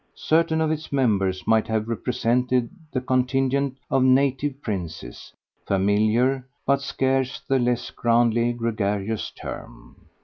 [0.15, 5.31] Certain of its members might have represented the contingent of "native princes"
[5.67, 10.07] familiar, but scarce the less grandly gregarious term!